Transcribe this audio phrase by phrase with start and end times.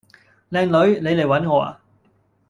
[0.49, 1.79] 靚女，你嚟搵我呀